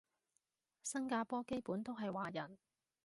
[0.81, 2.57] 新加坡基本都係華人